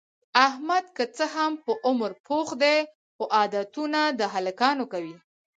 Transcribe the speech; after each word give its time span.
احمد 0.47 0.85
که 0.95 1.03
څه 1.15 1.25
هم 1.35 1.51
په 1.63 1.71
عمر 1.87 2.11
پوخ 2.27 2.47
دی، 2.63 2.77
خو 3.15 3.23
عادتونه 3.37 3.99
د 4.19 4.21
هلکانو 4.33 4.83
کوي. 4.93 5.15